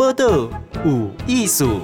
[0.00, 0.48] 报道
[0.82, 1.82] 有艺术。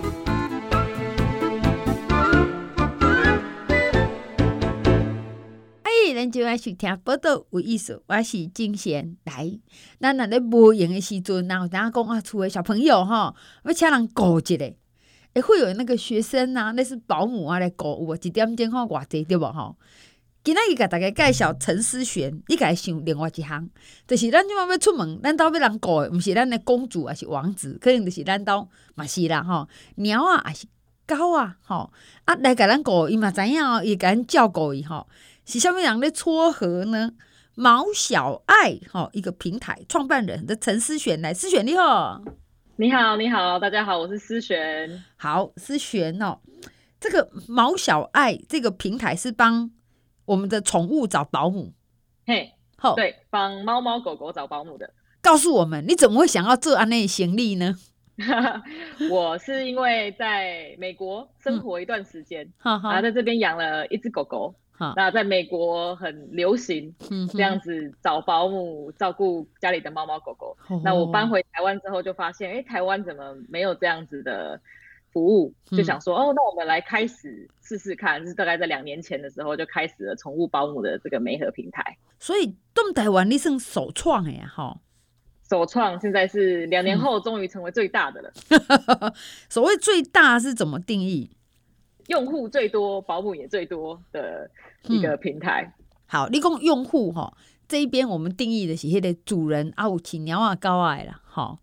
[5.82, 9.60] 哎，咱就爱去听报道有艺术，我是金贤来。
[10.00, 13.34] 咱若咧无闲的时阵，然后等下讲啊，厝的小朋友吼，
[13.66, 14.64] 要请人顾一下，
[15.34, 18.16] 会会有那个学生啊，那是保姆啊来顾，有无？
[18.16, 19.76] 一点钟看偌济对无吼？
[20.46, 23.68] 今仔日甲大家介绍陈思璇，你家想另外一项，
[24.06, 30.68] 就是咱即满要出门，咱兜要人顾诶，毋是咱诶公主，还是王子，可能就是咱兜嘛是啦吼，猫啊，还是
[31.04, 31.92] 狗啊，吼
[32.26, 35.08] 啊来甲咱顾，伊嘛知影哦，伊甲咱照顾伊吼，
[35.44, 37.10] 是啥物人咧撮合呢？
[37.56, 42.22] 毛小爱吼，一个平台创办人的陈思璇来，思璇你好，
[42.76, 45.02] 你好，你好，大家好，我是思璇。
[45.16, 46.38] 好，思璇哦，
[47.00, 49.72] 这个毛小爱这个平台是帮。
[50.26, 51.72] 我们的宠物找保姆，
[52.26, 54.92] 嘿，好，对，帮猫猫狗狗找保姆的。
[55.22, 57.76] 告诉我们，你怎么会想要做安内行李呢？
[59.10, 64.54] 我是因为在美国生活一段时间，嗯、然后在这边养了一只狗狗。
[64.78, 66.94] 嗯、那在美国很流行
[67.32, 70.54] 这样子找保姆照顾家里的猫猫狗狗。
[70.68, 74.60] 嗯、那我搬回台湾之后就发现，哎，台湾怎么没有这样子的？
[75.16, 81.96] 服务就想说、嗯、哦，那我们来开始试试看，就是大概在两年前的时候就开始了宠物保姆的这个媒合平台。
[82.18, 84.78] 所以，东台湾你是首创哎哈，
[85.48, 88.30] 首创现在是两年后终于成为最大的了。
[89.00, 89.10] 嗯、
[89.48, 91.30] 所谓最大是怎么定义？
[92.08, 94.50] 用户最多，保姆也最多的
[94.82, 95.62] 一个平台。
[95.78, 97.34] 嗯、好，你讲用户哈，
[97.66, 101.58] 这一边我们定义的是迄个主人啊，有请鸟啊高矮啦，哈，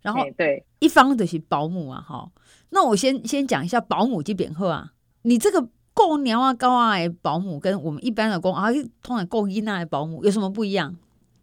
[0.00, 2.30] 然后对一方就是保姆啊，哈。
[2.70, 8.70] 那我先先讲一下保姆及扁鹤啊，你这个够娘啊高啊的保姆跟我们一般的公啊，
[9.02, 10.96] 通常顾囡仔的保姆有什么不一样？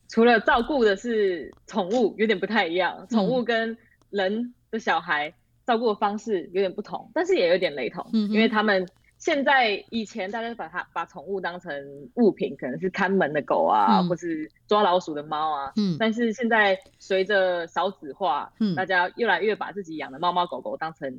[0.07, 3.07] 除了照顾的是宠物，有点不太一样。
[3.09, 3.75] 宠物跟
[4.11, 5.33] 人的小孩
[5.65, 8.87] 照顾的方式有点不同，但是也有点雷同，嗯、因为他们
[9.25, 11.73] 现在以前大家把它把宠物当成
[12.13, 15.73] 物品，可能是看门的狗啊，嗯、或是抓老鼠的猫啊。
[15.77, 21.11] 嗯，但是现在随着少子化，嗯，大家越来越把自己养的猫猫狗狗当成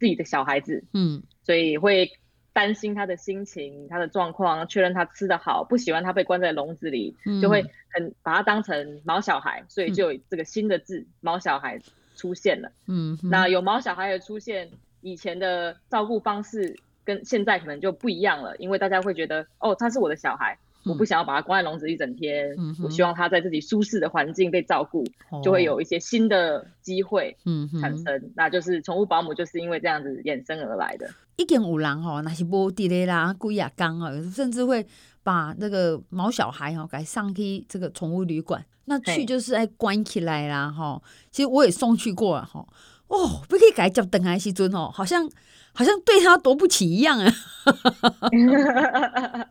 [0.00, 2.10] 自己的小孩子，嗯，所以会
[2.52, 11.80] 担心它的心情、它的状况，确认它吃得好，不喜欢它被关在笼子里，嗯、就会很把它当成毛小孩，所以就有这个新的字“毛小孩”
[12.16, 12.72] 出现了。
[12.88, 14.68] 嗯，那有毛小孩的出现，
[15.02, 16.76] 以前的照顾方式。
[17.04, 27.36] 跟现在可能就不一样了，因为大家会觉得，哦，他是我的小孩，嗯、我不想要把他关在笼子一整天，嗯、我希望他在自己舒适的环境被照顾，哦、就会有一些新的机会
[27.80, 28.16] 产生。
[28.16, 31.08] 嗯、那就是宠物保姆就是因为这样子衍生而来的。
[31.36, 34.86] 一点五郎哦，那些波地雷啦、龟亚刚啊，甚至会
[35.24, 41.02] 把那个毛小孩哦，给上去这个宠物旅馆，那去就是哎关起来啦哈。
[41.32, 42.64] 其实我也送去过了哈，
[43.08, 45.30] 哦，不可以改叫等来西尊哦，好像。
[45.76, 47.28] 好像对他多不起一样啊！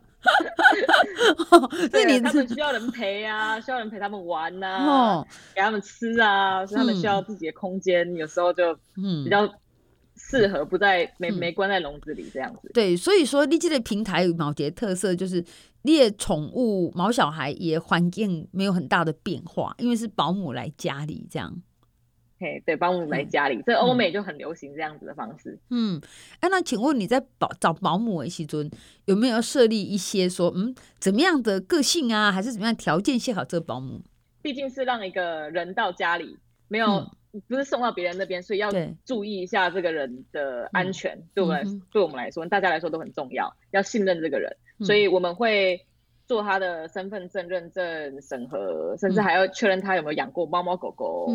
[1.92, 4.86] 对，你他们需要人陪啊， 需要人陪他们玩呐、啊，
[5.20, 9.46] 哦、给他们吃啊，所以他们需要自己的空间，嗯、有时候就嗯比较
[10.16, 12.70] 适合不在没、嗯、没关在笼子里这样子。
[12.72, 15.44] 对，所以说你这个平台有毛节特色，就是
[15.82, 21.54] 你的宠物毛小孩也环境没有很大的变化，因为是保姆来家里这样。
[22.38, 25.58] 嘿，对，保姆来家里，所以欧美就很流行这样子的方式。
[25.70, 26.00] 嗯，
[26.40, 28.70] 哎、嗯，那请问你在保找保姆的时阵，
[29.04, 34.02] 有没有设立一些说，嗯，怎么样的个性啊，还是怎么样条件适合这个保姆？
[34.42, 36.36] 毕竟是让一个人到家里，
[36.68, 36.86] 没有、
[37.32, 38.68] 嗯、不是送到别人那边，所以要
[39.04, 41.16] 注意一下这个人的安全。
[41.34, 45.86] 对，对我们，嗯、对我们来说，大家来说都很重要，要信任这个人，嗯、所以我们会。
[46.34, 51.28] 做他的身份证认证审核，甚至还要确认他有没有养过猫猫狗狗，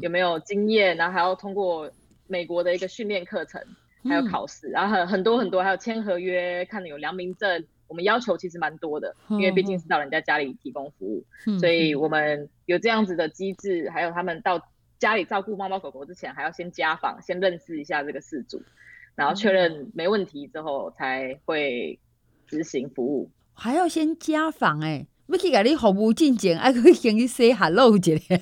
[0.00, 1.90] 有没有经验，然后还要通过
[2.28, 3.60] 美国的一个训练课程，
[4.04, 7.64] 还有考试，嗯、然后很很多很多，还有签合约，看有良民证。
[7.88, 14.68] 我们要求其实蛮多的，因为毕竟是到人家家里提供服务，嗯、所以我们有这样子的机制，还有他们到
[15.00, 18.62] 家里照顾猫猫狗狗之前，还要先家访，先认识一下这个事主，
[19.16, 21.98] 然后确认没问题之后才会
[22.46, 23.28] 执行服务。
[23.54, 28.36] 还要先家访哎、欸，要去给你服务进前，还可以先去 say hello 一下。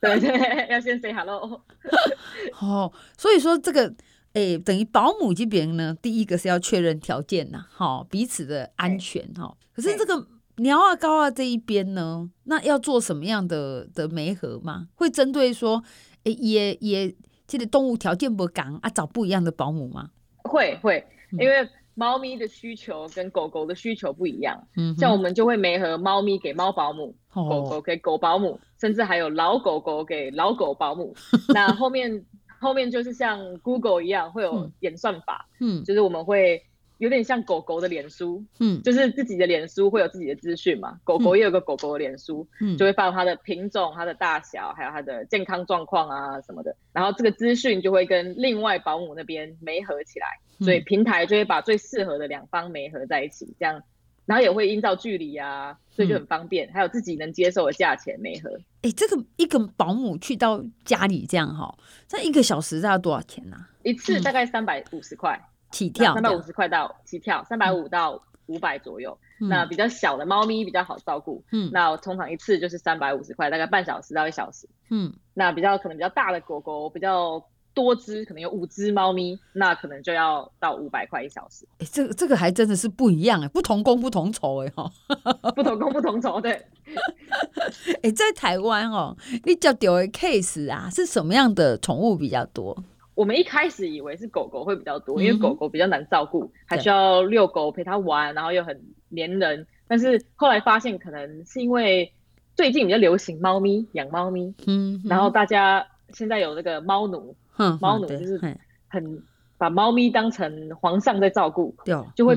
[0.00, 0.28] 对对，
[0.68, 1.62] 要先 say hello。
[2.60, 3.86] 哦，所以说这个
[4.32, 9.56] 诶、欸，等于保姆这边呢，第一个是要确认条件呐，哈，彼此的安全哈。
[9.74, 10.26] 对可是这个
[10.56, 14.88] 猫啊狗啊这一边呢，那要做什么样的的媒合吗？
[14.96, 15.82] 会针对说，
[16.24, 17.14] 诶、欸，也也
[17.46, 20.10] 这个动物条件不刚啊，找不一样的保姆吗？
[20.42, 21.06] 会会，
[21.38, 21.68] 因为。
[21.94, 31.14] 猫咪的需求跟狗狗的需求不一样，嗯，像我们就会没合猫咪给猫保姆，狗狗给狗保姆，甚至还有老狗狗给老狗保姆。
[31.52, 32.24] 那后面
[32.60, 36.62] 后面就是像 Google 一样会有演算法，嗯，就是我们会。
[36.98, 50.26] 有点像狗狗的脸书，嗯，就是自己的脸书会有自己的资讯嘛，狗狗也有个狗狗的脸书，嗯，就会放它的品种、它的大小，还有它的健康状况啊什么的，然后这个资讯就会跟另外保姆那边媒合起来，
[50.64, 53.82] 所以平台就会把最适合的两方媒合在一起，这样，
[54.24, 58.50] 然后也会依照距离啊，所以就很方便，还有自己能接受的价钱媒合。
[58.82, 63.56] 哎、欸，这个一个保姆去到家里这样哈，这一个小时大概多少钱呢？
[63.82, 65.40] 一次大概三百五十块。
[65.72, 77.42] 起跳三百五十块到起跳三百五到五百左右，嗯、那比较小的猫咪比较好照顾，嗯，那通常一次就是三百五十块，大概半小时到一小时，嗯，那比较可能比较大的狗狗比较
[77.72, 81.64] 多只，可能有五只猫咪，那可能就要到五百块一小时。
[81.78, 84.90] 哎、欸，这个这个还真的是不一样哎，不同工不同酬哎哈，
[85.56, 86.52] 不同工不同酬，对。
[86.52, 92.76] 哎、欸，在台湾哦，你叫丢的 case 啊，是什么样的宠物比较多？
[93.14, 99.66] 我们一开始以为是狗狗会比较多，因为狗狗比较难照顾，还需要遛狗陪它玩，然后又很黏人。
[99.86, 102.12] 但是后来发现，可能是因为
[102.56, 107.36] 最近比较流行猫咪，养猫咪，嗯，然后大家现在有那个猫奴，
[107.80, 108.38] 猫奴就是
[108.88, 109.22] 很
[109.58, 111.74] 把猫咪当成皇上在照顾，
[112.16, 112.34] 就会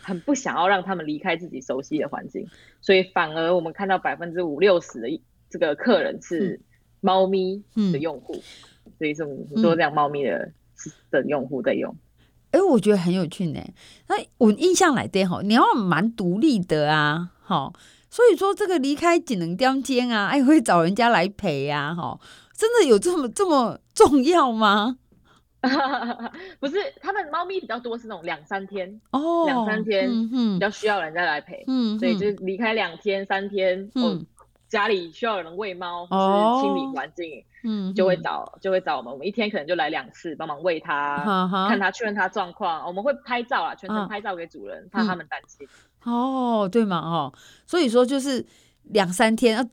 [0.00, 2.48] 很不想要让他们离开自己熟悉的环境，
[2.80, 5.20] 所以反而我们看到百分之五六十的
[5.50, 6.60] 这个客人是
[7.00, 7.62] 猫咪
[7.92, 8.42] 的用户。
[8.98, 10.52] 所以是很多这样猫咪的、嗯、
[11.10, 11.94] 的用户在用，
[12.50, 13.60] 哎、欸，我觉得很有趣呢。
[14.08, 17.72] 那我印象来的哈，你要蛮独立的啊，哈，
[18.08, 22.20] 所以说这个离开只能叼间啊，哎，会找人家来陪呀、啊，哈，
[22.56, 24.98] 真的有这么这么重要吗？
[26.60, 34.24] 不是，他们猫咪比较多是那种两三天哦，两三天，嗯比较需要人家来陪，嗯，所以就是离开两天三天，嗯。
[34.74, 39.12] 家里需要有人喂猫，或是清理环境，嗯，就会找就会找我们。
[39.12, 41.16] 我们一天可能就来两次，帮忙喂它，
[41.68, 42.84] 看它确认它状况。
[42.84, 45.64] 我们会拍照啊，全程拍照给主人，怕他们担心。
[46.02, 47.32] 哦，对嘛，哦，
[47.68, 48.44] 所以说就是
[48.82, 49.64] 两三天啊，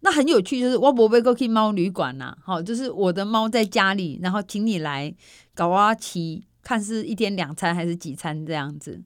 [0.00, 5.14] 那很有趣，就是我不会过去猫旅馆呐，好，就是我的猫在家里，然后请你来
[5.54, 9.02] 搞啊骑，看是一天两餐还是几餐这样子。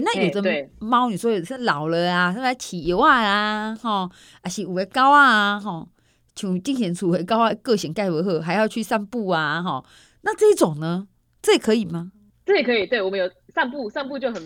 [0.00, 4.10] 那有的猫，你说也是老了啊，是来起油啊，吼，
[4.42, 5.88] 还是有的狗啊，吼，
[6.34, 9.84] 像之前处的狗啊，个性盖不好，还要去散步啊，吼，
[10.22, 11.06] 那这种呢，
[11.40, 12.10] 这也可以吗？
[12.44, 14.42] 这也可以，对，我们有散步，散步就很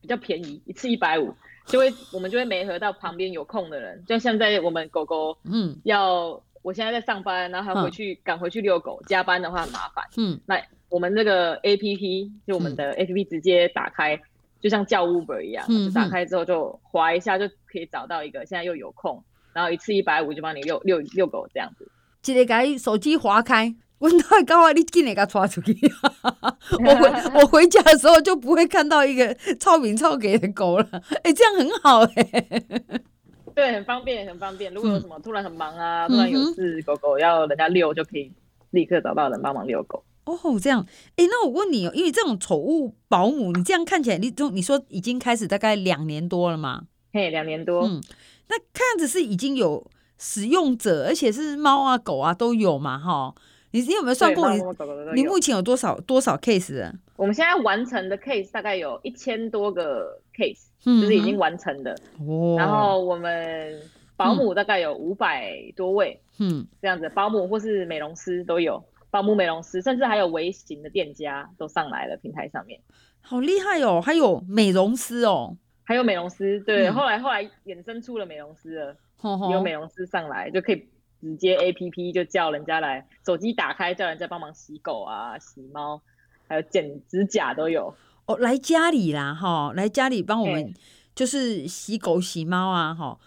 [0.00, 1.34] 比较便宜，一次一百五，
[1.66, 14.14] 就会我们就会媒合到旁边有空的人，就像在我们狗狗，嗯，要我现在在上班，然后还回去赶、嗯、回去遛狗，加班的话很麻烦，嗯，那我们这个 A P P 就我们的 A P P 直接打开。
[14.16, 14.20] 嗯
[14.60, 19.22] 就像叫 Uber 一样，嗯、就打开之后就滑一下就可以找到一个，现在又有空，
[19.52, 21.90] 然后一次一百五就帮你遛遛遛狗这样子。
[22.20, 24.72] 直接给手机划开，我太高啊！
[24.72, 25.74] 你进来给它抓出去。
[26.84, 27.08] 我回
[27.40, 30.86] 我回家的时候就不会看到一个超名超给的狗了。
[30.92, 32.66] 哎、欸，这样很好哎、欸。
[33.54, 34.72] 对，很方便，很方便。
[34.74, 38.32] 如果有什么突然很忙啊，嗯、突然有事，狗狗要人家遛，就可以
[38.70, 40.04] 立刻找到人帮忙遛狗。
[40.28, 40.86] 哦，这样，
[41.16, 46.82] 哎，那我问你哦，因为这种宠物保姆，你这样看起来，你就你说已经开始大概两年多了嘛？
[47.12, 47.82] 嘿，两年多。
[47.82, 48.02] 嗯，
[48.48, 49.86] 那看样子是已经有
[50.18, 52.98] 使用者，而且是猫啊狗啊都有嘛？
[52.98, 53.34] 哈，
[53.70, 54.62] 你你有没有算过你？
[55.14, 56.92] 你目前有多少多少 case 啊？
[57.16, 61.96] 我们现在完成的 case 大概有一千多个 case，嗯，就是已经完成的。
[62.26, 62.56] 哦。
[62.58, 63.80] 然后我们
[64.16, 68.82] 保姆大概有五百多位，嗯，这样子，保姆或是美容师都有。
[69.10, 72.80] 保姆、美容师，甚至还有微型的店家都上来了平台上面，
[73.20, 74.00] 好厉害哦！
[74.00, 78.96] 还有美容师哦，还有美容师，对，嗯、后来后来衍生出了美容师了，
[79.50, 80.88] 有美容师上来就可以
[81.20, 86.00] 直接 APP 就叫人家来，手机打开叫人家帮忙洗狗啊、洗猫，
[86.46, 87.94] 还有剪指甲都有
[88.26, 90.74] 哦，来家里啦哈，来家里帮我们
[91.14, 93.18] 就是洗狗、洗猫啊哈，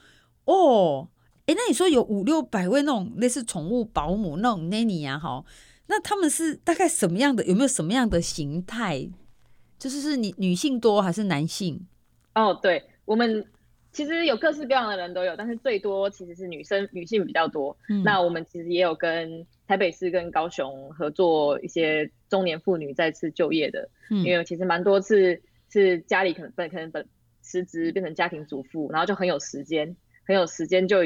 [0.45, 1.09] 哦，
[1.47, 5.43] 哎，那你说有五六百位那种类似宠物保姆那种 nanny 啊哈？
[5.91, 7.43] 那他们是大概什么样的？
[7.43, 9.09] 有没有什么样的形态？
[9.77, 11.85] 就是是女女性多还是男性？
[12.33, 13.45] 哦，对，我们
[13.91, 17.75] 其实有各式各样的人都有，但是最多其实是女生，女性比较多。
[17.89, 27.05] 嗯、那我们其实也有跟台北市跟高雄合作一些中年妇女再次就业的，嗯、因为其实蛮多次是家里可能本可能本
[27.41, 29.93] 辞职变成家庭主妇，然后就很有时间，
[30.25, 30.99] 很有时间就。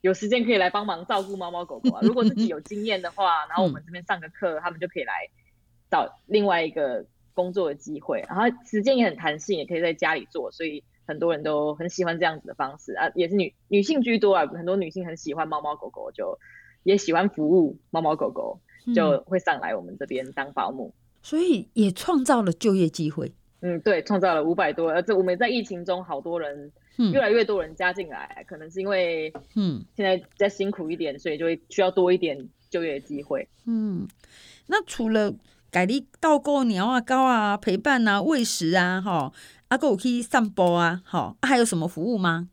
[0.00, 2.00] 有时间可以来帮忙照顾猫猫狗狗啊！
[2.02, 5.12] 如果自己有 经验的话，然后我们这边上个课，嗯、他们就可以来
[5.90, 7.04] 找另外一个
[7.34, 8.24] 工作的机会。
[8.28, 16.38] 然后时间也很弹性，也可以在家里做，所以很多人都很喜欢这样子的方式啊，也是女女性居多啊，很多女性很喜欢猫猫狗狗，就
[16.82, 18.58] 也喜欢服务猫猫狗狗，
[18.94, 23.34] 就会上来我们这边当保姆，嗯，所以也创造了就业机会。
[23.62, 26.72] 嗯，对，创造了五百多，而且我们在疫情中好多人，
[27.12, 29.82] 越来越多人加进来，嗯，可能是因为嗯。
[29.96, 33.48] 现在再辛苦一点，所以就会需要多一点就业机会。
[33.66, 34.06] 嗯，
[34.66, 35.32] 那除了
[35.70, 39.32] 改你照顾鸟啊、狗啊、陪伴啊、喂食啊，哈，
[39.68, 42.48] 阿哥有去散步啊，好，还有什么服务吗？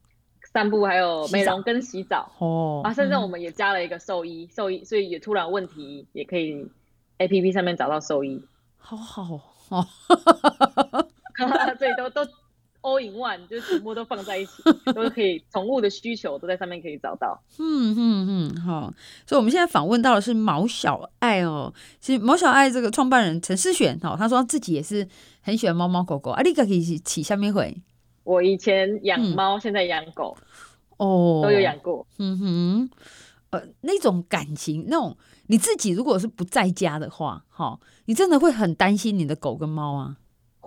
[0.54, 2.32] 散步还有美容跟洗澡。
[2.40, 6.66] 哦，啊，甚至我们也加了一个兽医，兽医，所以也突然问题也可以
[7.20, 8.42] APP 上面找到兽医，
[8.78, 9.54] 好好。
[9.70, 9.86] 哦，
[11.78, 12.26] 对，都都
[12.88, 14.64] all in one，就是全部都放在一起，
[14.96, 17.38] 都可以，宠物的需求都在上面可以找到。
[17.60, 18.94] 嗯嗯嗯，好，
[19.26, 21.74] 所以我们现在访问到的是毛小爱哦。
[22.00, 25.06] 其实毛小爱这个创办人陈思璇哦，他说他自己也是
[25.42, 26.32] 很喜欢猫猫狗狗。
[26.32, 27.76] 啊，你可以起下面回。
[28.24, 30.38] 我以前养猫，嗯，现在养狗，
[30.98, 32.06] 哦，都有养过。
[32.20, 32.90] 嗯哼，
[33.50, 35.18] 呃，那种感情，那种。
[35.50, 40.18] 你自己如果是不在家的话，哈，你真的会很担心你的狗跟猫啊？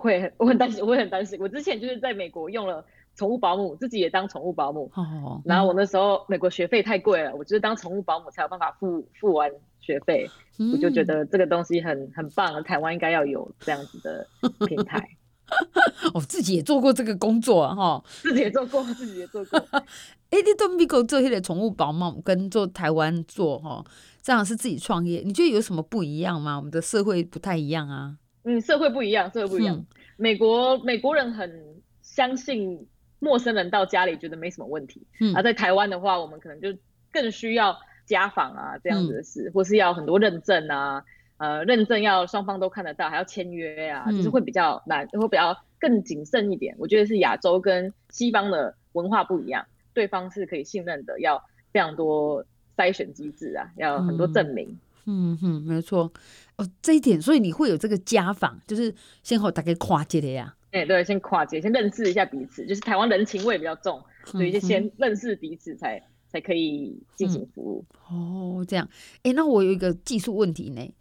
[0.01, 1.39] 会，我很担心，我会很担心。
[1.39, 2.83] 我之前就是在美国用了
[3.15, 4.91] 宠物保姆，自己也当宠物保姆。
[4.95, 5.41] 哦。
[5.45, 10.29] 然后我那时候美国学费太贵了，我就是当宠物保姆才有办法付付完学费。
[10.57, 10.71] 嗯。
[10.73, 14.27] 我就觉得这个东西很很棒，台湾应该要有这样子的
[14.65, 15.07] 平台。
[16.13, 19.59] 我、哦、自己也做过这个工作哈， 自己也做过，自己也做过。
[20.31, 23.83] 哎、欸，你都美国做些的宠物保姆，跟做台湾做哈。
[24.21, 26.55] 这样是自己创业，你觉得有什么不一样吗？
[26.55, 28.15] 我们的社会不太一样啊。
[28.43, 29.75] 嗯，社会不一样，社会不一样。
[29.75, 29.85] 嗯、
[30.17, 32.87] 美国美国人很相信
[33.19, 35.05] 陌生人到家里觉得没什么问题。
[35.19, 36.69] 嗯，而在台湾的话，我们可能就
[37.11, 41.03] 更需要家访啊这样子的事，嗯、或是要很多认证啊，
[41.37, 46.75] 呃，认证要双方都看得到，还要签约啊，嗯、就是会比较难，会比较更谨慎一点。
[46.77, 52.45] 我觉得是亚洲跟西方的文化不一样，对方是可以信任的，要非常多。
[52.77, 54.79] 筛选机制啊，要很多证明。
[55.05, 56.11] 嗯嗯，没错。
[56.61, 60.53] 哦，这一点，所以你会有这个家访，就是先和大家跨界的呀。
[60.71, 62.65] 哎，对，先跨界，先认识一下彼此。
[62.67, 68.59] 就是台湾人情味比较重，所以就先认识彼此才，才、嗯、才可以进行服务、嗯。
[68.59, 68.87] 哦，这样。
[69.23, 70.93] 哎，那我有一个技术问题呢。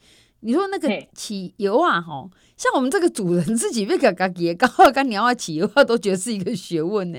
[0.42, 2.26] 你说那个起油啊，哈，
[2.56, 7.18] 像我们这个主人自己被嘎嘎给刚好跟鸟啊起油啊，都觉得是一个学问呢。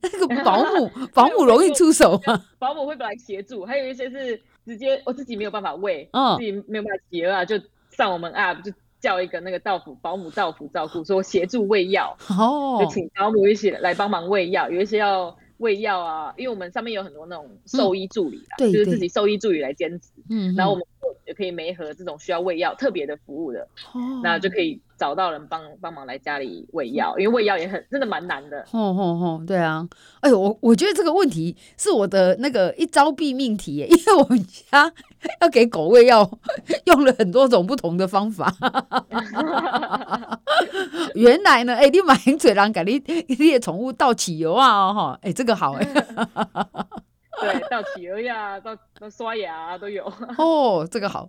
[0.00, 2.44] 那个保姆， 保姆容易出手吗？
[2.60, 20.86] 保姆会过来协助，还有一些是直接我自己没有办法喂，哦、自己没有办法洗啊，就上我们 app 就叫一个那个到府保姆到府照顾，说协助喂药， 哦，就请保姆一起来帮忙喂药，有一些要喂药啊，因为我们上面有很多那种兽医助理啊，嗯、就是自己兽医助理来兼职，嗯，然后我们
[21.26, 23.60] 也可以媒合这种需要喂药特别的服务的，
[23.92, 24.80] 哦，那就可以。
[24.96, 28.64] 找到人帮帮忙来家里喂药，因为喂药也很真的蛮难的。
[28.70, 29.84] 吼吼吼，对啊，
[30.20, 34.40] 哎呦，我我觉得这个问题是我的那个一招毙命题耶，因为我们
[34.70, 34.92] 家
[35.42, 36.38] 要给狗喂药，
[36.84, 38.54] 用了很多种不同的方法。
[41.16, 45.88] 原来呢，哎、欸，你买嘴狼给你你的宠物倒汽油啊，哈，哎，这个好哎。
[47.52, 50.04] 对，到企鹅呀，到到刷牙、啊、都有。
[50.38, 51.28] 哦，这个好。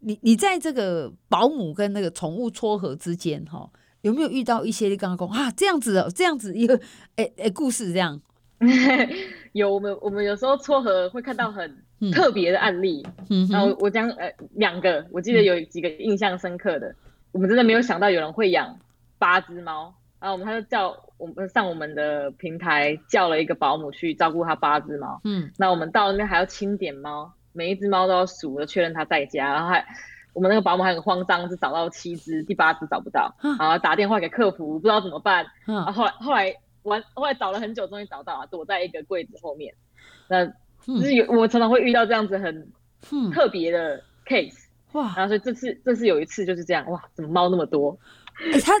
[0.00, 6.80] 你你在这个保姆跟那个宠物撮合之间，哈，有没有遇到一些你刚刚讲啊这样子哦，这样子一个
[7.16, 8.18] 哎哎故事这样？
[9.52, 16.96] 有，我们我们有时候撮合会看到很特别的案例，嗯，然后我讲呃两个，我记得有几个印象深刻的，嗯、
[17.32, 18.78] 我们真的没有想到有人会养
[19.18, 27.32] 八只猫，然后我们他就叫我们上我们的平台叫了一个保姆去照顾他八只猫，嗯，那我们到那边还要清点猫。
[27.52, 29.84] 每一只猫都要数了，确认它在家，然后还
[30.32, 35.44] 我们那个保姆还很慌张，是找到七只，第八只找不到，然后打电话给客服，不知道怎么办。
[35.64, 39.74] 然后后来后来完后来找了很久，终于找到了，躲在一个柜子后面。
[40.28, 42.70] 那就是有我常常会遇到这样子很
[43.32, 47.98] 特别的 case 哇，然后所以这次这次有一次就是这样哇，怎么猫那么多？
[48.52, 48.72] 欸、他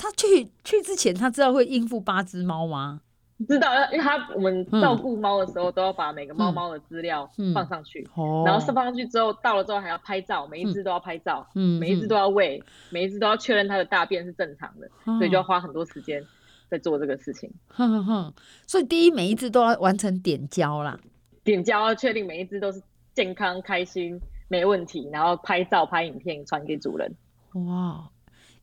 [0.00, 3.02] 他去去之前他知道会应付八只猫吗？
[3.48, 8.06] 知道，因为他我们照顾猫的时候都要把每个猫猫的资料放上去，
[8.44, 16.22] 然后放上去之后到了之后还要拍照，每一只都要拍照，每一只都要喂，每一只都要确认它的大便是正常的，所以就要花很多时间
[16.70, 17.50] 在做这个事情。
[17.68, 18.32] 哼哼，
[18.66, 20.98] 所以第一每一只都要完成点胶啦，
[21.42, 22.82] 点胶要确定每一只都是
[23.14, 27.10] 健康开心没问题，然后拍照拍影片传给主人。
[27.54, 28.06] 哇，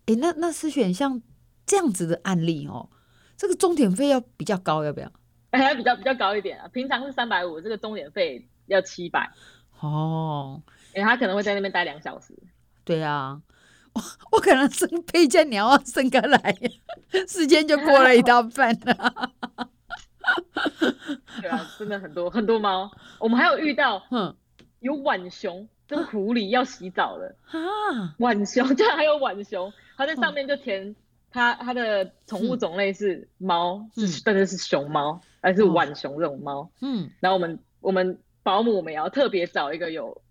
[0.08, 1.22] 哎，那那是选像
[1.66, 2.90] 这样子的案例哦。
[3.38, 5.12] 这个钟点费要比较高，要不要？
[5.52, 6.68] 还 要比较比较高一点啊！
[6.70, 9.32] 平常是三百五，这个钟点费要七百。
[9.80, 10.62] 哦，
[10.96, 12.34] 因为他可能会在那边待两小时。
[12.84, 13.40] 对啊，
[13.94, 16.56] 我我可能生配件鸟啊，生个来，
[17.28, 19.32] 时间就过了一大半了。
[21.40, 22.90] 对啊，真的很多很多猫。
[23.20, 24.02] 我们还有遇到，
[24.80, 28.16] 有浣熊跟狐狸要洗澡了啊！
[28.18, 30.96] 浣熊， 对，还有浣熊，它在上面就填
[31.30, 36.72] 它它的宠物种类是猫，是但是是熊猫，还是浣熊这种猫。
[36.82, 40.22] 嗯，然后我们我们保姆我们也要特别找一个有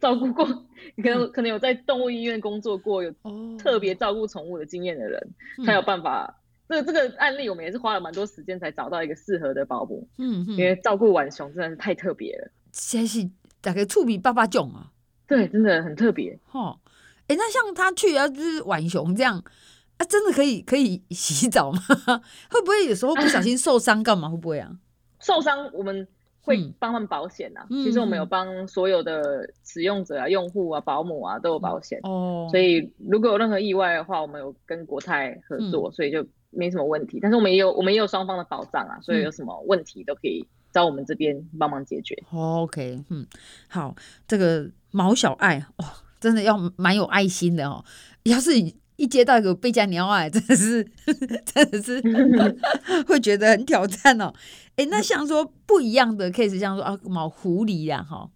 [0.00, 3.14] 照顾过，可能可能有在动物医院工作过，有
[3.58, 5.34] 特别照顾宠物的经验的人，
[5.64, 6.36] 才有办法。
[6.68, 10.08] 这个这个案例，我们也是花了蛮多时间才找到一个适合的保姆。
[10.18, 12.48] 嗯，因为照顾浣熊真的是太特别了。
[12.70, 13.28] 真是
[13.60, 14.92] 大概触比爸爸囧啊。
[15.26, 16.38] 对，真的很特别。
[16.52, 16.78] 哦，
[17.30, 19.38] 哎，那像他去啊，就是浣熊这样
[19.98, 21.80] 啊，真的可以可以洗澡吗？
[22.50, 24.28] 会不会有时候不小心受伤干嘛？
[24.28, 24.70] 会不会啊？
[25.20, 26.06] 受伤我们
[26.40, 27.64] 会帮他们保险啊。
[27.70, 32.00] 其实我们有帮所有的使用者啊、用户啊、保姆啊都有保险。
[32.02, 32.48] 哦。
[32.50, 36.26] 所以如果有任何意外的话，我们有跟国泰合作，所以就。
[36.52, 42.20] 没什么问题，但是我们也有我们也有双方的保障啊，所以有什么问题都可以找我们这边帮忙解决。
[42.32, 43.24] 嗯、OK，嗯，
[43.68, 43.94] 好，
[44.26, 45.84] 这个毛小爱哦，
[46.20, 47.84] 真的要蛮有爱心的哦。
[48.24, 48.52] 要是
[48.96, 50.84] 一接到一个贝加鸟 爱，真的是
[51.46, 52.00] 真的是
[53.06, 54.32] 会觉得很挑战哦。
[54.76, 58.30] 哎，那像说不一样的 case，像说啊毛狐狸呀，哈，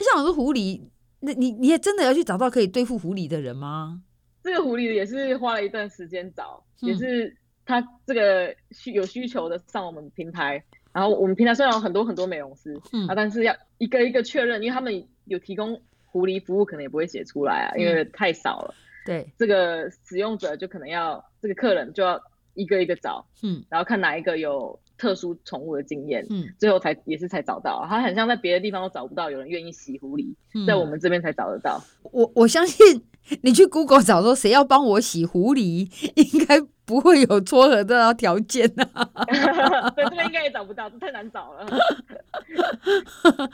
[0.00, 0.80] 像我说狐狸，
[1.20, 4.02] 那你你也真的要去找到可以对付狐狸的人吗？
[4.42, 7.28] 这个狐狸也是花了一段时间找，也是。
[7.28, 7.36] 嗯
[7.68, 15.78] 他这个需有需求的上我们平台，然后我们平台虽然有很多很多美容师，嗯啊，但是要一个一个确认，因为他们有提供
[16.10, 18.74] 狐狸服务，可能也不会写出来啊，因为太少了。
[19.06, 22.20] 对，这个使用者就可能要这个客人就要
[22.54, 27.86] 一个一个找，嗯，然后看哪一个有特殊宠物的经验，嗯，最后才也是才找到。
[27.88, 31.82] 他很像在别的地方都找不到有人愿意洗狐狸，嗯，在我们这边才找得到。
[32.02, 33.06] 我我相信
[33.42, 36.60] 你去 Google 找说谁要帮我洗狐狸，应该。
[36.88, 39.04] 不会有撮合的条件呐、啊，
[39.94, 41.66] 对，这边应该也找不到，这太难找了。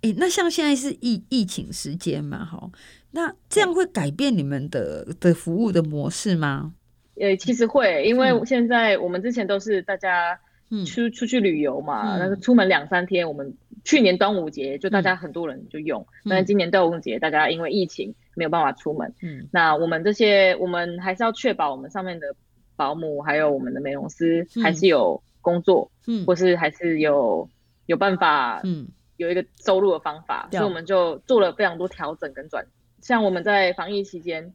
[0.00, 2.70] 哎、欸，那像现在是疫疫情时间嘛，哈，
[3.10, 6.74] 那这样会改变你们的的服务的模式吗？
[7.20, 10.38] 呃，其实会，因为现在我们之前都是大家
[10.86, 22.34] 出、嗯、出去旅游嘛，那个、嗯、出门两三天，我们去年端午节就大家很多人就用，嗯、但是今年端午节大家因为疫情没有办法出门，嗯，那我们这些我们还是要确保我们上面的。
[22.78, 27.50] 保姆还有我们的美容师还是有工作，嗯，或是还是有
[27.86, 28.86] 有办法，嗯，
[29.18, 32.64] 有一个收入的方法，嗯、所以我们就做了非常多调整跟转。
[33.02, 34.54] 像我们在防疫期间，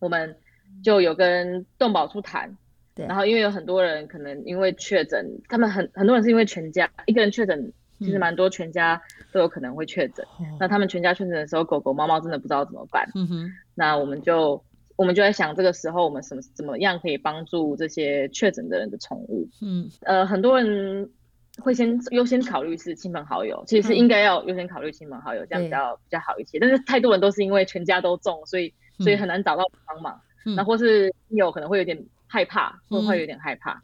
[0.00, 0.36] 我们
[0.82, 2.56] 就有跟动保处谈，
[2.96, 9.00] 对，然后因为有很多人可能因为确诊，他们很很多人是因为全家一个人确诊，其实蛮多全家
[9.32, 14.62] 都有可能会确诊，嗯、那他们全家确诊的时候，狗狗猫猫真的不知道怎么办，嗯哼，那我们就。
[14.98, 19.48] 我们就在想，这个时候我们什么怎么样可以帮助这些确诊的人的宠物？
[19.62, 21.08] 嗯，呃，很多人
[21.62, 26.58] 会先优先考虑是亲朋好友，其实是应该要优先考虑亲朋好友，这样比较比较好一些。
[26.58, 30.20] 但是太多人都是因为全家都中，所以所以很难找到帮忙。
[30.56, 33.80] 那或是亲友可能会有点害怕，会会有点害怕，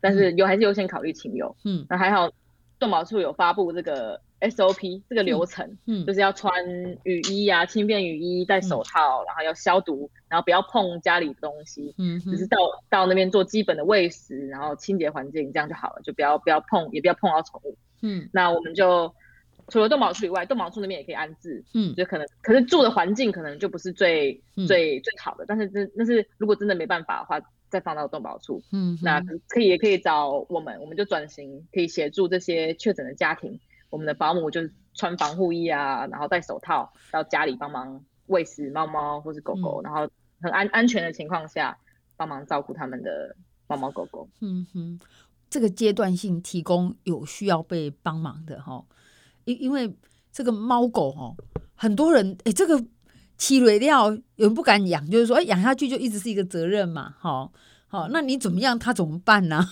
[0.00, 1.56] 但是有还是优先考虑亲友。
[1.64, 2.30] 嗯，那还好，
[2.78, 4.20] 动保处有发布这个。
[4.50, 6.52] SOP 这个流程，嗯，嗯就是要穿
[7.04, 12.56] 雨衣啊，轻便雨衣，戴手套，嗯、然后要消毒，然后不要碰家里的东西，嗯哼，只是到
[12.90, 19.14] 到那边做基本的喂食，然后清洁环境，这样就好了，就不要不要碰，也不要碰到宠物，嗯，那我们就
[19.68, 28.96] 除了动保处以外，动保处那边也可以安置，嗯，就可能可是住的环境可能就不是最、嗯、最最好的，但是真那是如果真的没办法的话，再放到动保处，嗯。
[28.96, 33.60] 哼，那可以也可以找我们，我们就转型可以协助这些确诊的家庭。
[33.92, 41.76] 我们的保姆就是穿防护衣啊，然后戴手套到家里帮忙喂食猫猫或是狗狗，嗯、然后很安安全的情况下
[42.16, 44.26] 帮忙照顾他们的猫猫狗狗。
[44.40, 44.98] 嗯哼，
[45.50, 48.82] 这个阶段性提供有需要被帮忙的哈，
[49.44, 49.94] 因因为
[50.32, 51.34] 这个猫狗哈，
[51.74, 52.82] 很多人哎，这个
[53.38, 57.52] 饲料有人不敢养，就是说哎养下去就一直是一个责任嘛，好，
[57.88, 58.78] 好，那你怎么样？
[58.78, 59.68] 他怎么办呢？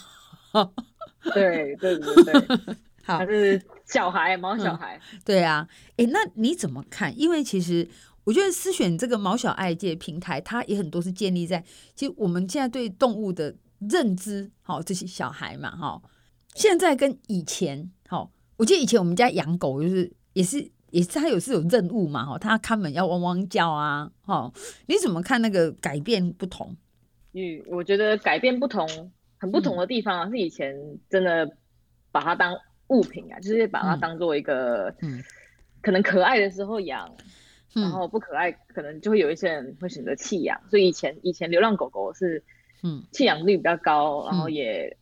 [1.33, 2.35] 对对对对，
[3.03, 3.59] 好，他是。
[3.91, 7.13] 小孩，毛小孩，嗯、对啊，哎，那你怎么看？
[7.19, 7.89] 因为其实
[8.23, 11.65] 我觉得思选这个毛小爱这平台，它也很多是建立在，
[11.97, 16.01] 其实我们现在对动物的认知，好，这些小孩嘛，哈，
[16.55, 24.53] 现在跟以前，好，我记得以前我们家养狗，就是也是也是它有是有任务嘛，哈，它看门要汪汪叫啊，哈，
[24.87, 26.77] 你怎么看那个改变不同？
[27.33, 30.77] 嗯，我觉得改变不同，很不同的地方啊，嗯、是以前
[31.11, 31.57] 真的
[32.13, 32.55] 把它当。
[32.91, 35.23] 物品啊，就是把它当做一个，嗯，
[35.81, 37.11] 可能可爱的时候养，
[37.75, 40.61] 然后不可爱，可能就会有一些人会选择弃养。
[40.69, 42.43] 所以以前以前流浪狗狗是，
[42.83, 44.97] 嗯，弃养率比较高，然后也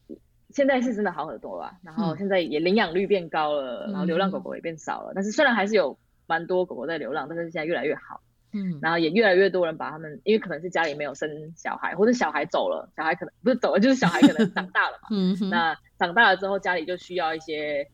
[0.50, 1.72] 现在是真的好很多了。
[1.82, 5.12] 然后现在也领养率变高了，然后流浪狗狗也变少了。
[5.14, 8.20] 但是虽然还是有蛮多狗狗在流浪，但是现在越来越好。
[8.52, 15.08] 嗯，然后也越来越多人把他们，因为可能是家里没有生小孩，或者小孩走了，小孩可能不是走了，就是小孩可能长大了嘛。
[15.10, 17.88] 嗯哼， 那长大了之后，家里就需要一些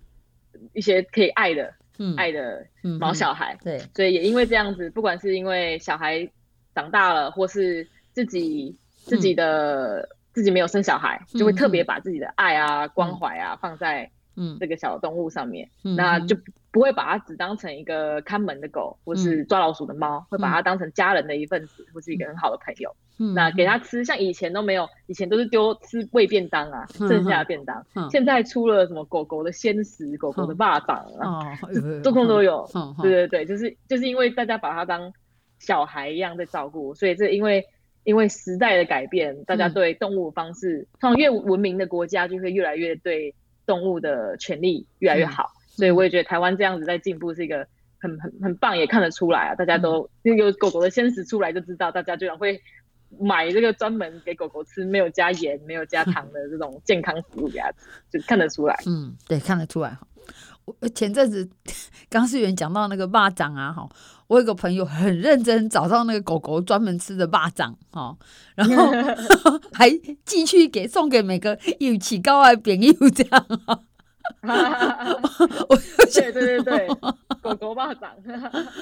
[0.72, 1.74] 一些可以爱的。
[1.96, 2.66] 嗯，爱的
[2.98, 6.28] 毛小孩，对，所以也因为这样子，不管是因为小孩
[6.74, 14.56] 长大了，或是自己自己的自己没有生小孩，就会特别把自己的爱啊、关怀啊放在嗯。
[14.60, 16.36] 这个小动物上面，那就
[16.70, 22.94] 不会把它只当成一个看门的狗，或是抓老鼠的猫，会把它当成家人的一份子，或是一个很好的朋友。
[23.34, 27.86] 那给它吃，像以前都没有，以前都是丢吃喂便当啊，剩下的便当。
[28.10, 31.54] 现在出了什么狗狗的鲜食、狗狗的霸掌啊，
[32.02, 32.68] 通通都有。
[33.00, 35.12] 对对对，就是就是因为大家把它当
[35.60, 37.64] 小孩一样在照顾，所以这因为
[38.02, 43.32] 因为时代的改变，大家对动物方式，像越文明的国家就会越来越对
[43.66, 45.50] 动物的权利越来越好。
[45.68, 47.66] 所以我也觉得台湾这样子在进步是一个
[47.98, 52.60] 很很很棒，也看得出来啊，大家都有狗狗的鲜食出来就知道，大家居然会。
[53.20, 58.76] 买这个专门给狗狗吃，没有加盐、没有加糖的这种健康食物给它吃，就看得出来。
[58.86, 59.96] 嗯，对，看得出来。
[60.64, 61.48] 我前阵子
[62.08, 63.88] 刚是有人讲到那个蚂蚱啊，哈，
[64.28, 68.16] 我有个朋友很认真找到那个狗狗专门吃的蚂蚱，哈，
[68.54, 68.90] 然后
[69.72, 69.90] 还
[70.24, 73.46] 寄去给送给每个有起高 爱扁友这样。
[75.68, 75.76] 我
[76.12, 76.88] 对对对对，
[77.42, 78.10] 狗狗霸掌。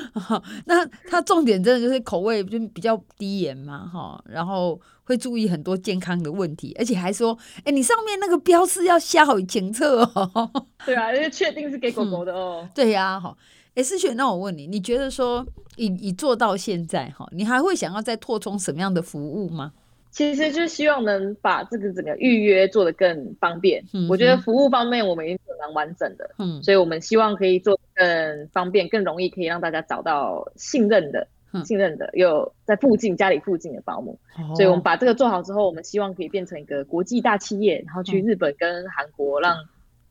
[0.67, 10.51] 那它重点真的就是口味就比较低盐嘛，哈，然后会注意很多健康的问题，而且还说，哎、欸，你上面那个标示要下好检测哦。
[10.85, 12.61] 对啊，因为确定是给狗狗的哦。
[12.63, 13.37] 嗯、对呀、啊，哈，
[13.75, 15.45] 哎，思雪，那我问你，你觉得说，
[15.77, 19.73] 你你做到现在哈，你还会想要再扩充什么样的服务吗？
[20.13, 23.83] 其实就希望能把这个整个预约做得更方便。
[23.95, 34.19] 嗯、我觉得服务方面我们已经做蛮完整的，嗯，所以我们希望可以做更方便、更容易，可以让大家找到信任的、嗯、信任的又在附近家里附近的保姆。
[34.37, 39.57] 哦、所以我们把这个做好之后，我们希望可以变成一个国际大企业，然后去日本跟韩国，让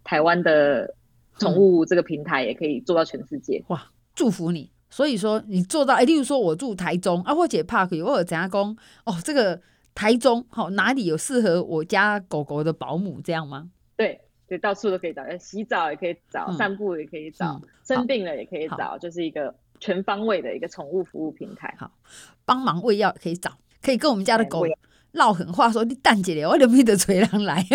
[0.03, 0.95] 台湾的
[1.37, 3.63] 宠物这个平台也可以做到全世界。
[3.67, 3.85] 哇，
[4.15, 4.71] 祝福你！
[4.89, 9.61] 所以说你做到，哎，例如说我住台中啊，或者 Park 有我有怎样讲哦，这个。
[9.93, 13.69] 台中好，哪里有适合我家狗狗的保姆这样吗？
[13.95, 21.75] 对，就到处都可以找，洗澡也可以找，嗯、散步也可以找，嗯、生病了也可以找，就是一个全方位的一个宠物服务平台。
[21.77, 21.91] 好，
[22.45, 24.65] 帮忙喂药也可以找，可以跟我们家的狗
[25.13, 27.65] 撂狠话说：“你蛋姐咧，我都没得催狼来。”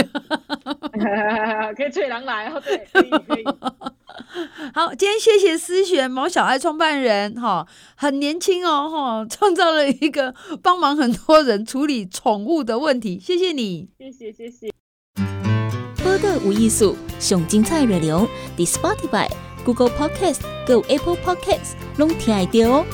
[1.77, 3.44] 可以催人来哦，对，可以可以。
[4.72, 14.70] 好，今天谢谢思璇毛小爱创办人哈，很年轻哦哈，创造了一个帮忙很多人处理宠物的问题，谢谢你，谢谢谢谢。
[16.03, 19.29] 播的无艺术，上精彩内容，The Spotify、
[19.64, 22.87] Google Podcast、Go Apple Podcasts，拢听得到哦。